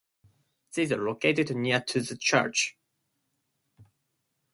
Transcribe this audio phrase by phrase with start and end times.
[0.73, 2.75] These are located near to the church.